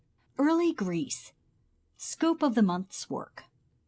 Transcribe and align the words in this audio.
EARLY 0.39 0.73
GREECE 0.73 1.31
Scope 1.95 2.41
of 2.41 2.55
the 2.55 2.63
Month's 2.63 3.07
Work. 3.07 3.43